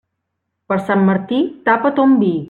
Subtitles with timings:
[0.71, 2.33] Per Sant Martí, tapa ton vi.